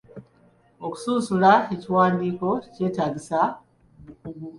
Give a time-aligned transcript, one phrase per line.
[0.85, 3.39] Okusunsula ekiwandiiko kyetaagisa
[3.99, 4.47] obukugu.